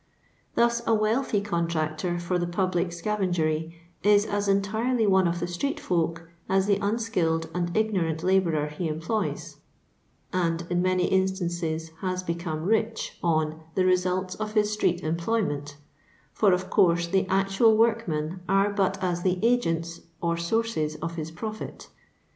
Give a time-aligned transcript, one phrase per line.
[0.55, 6.23] Thus a wealthy contractor for the public scavengery, is as entirely one of the street^folk
[6.49, 9.57] as the unskilled and ig norant labourer he employs.
[10.31, 10.71] The master lives.
[10.71, 15.75] and, in numy instances, has become rich, on the results of hu street employment;
[16.33, 21.29] for, of course, the actual workmen are but as the agents or sources of his
[21.29, 21.89] profit.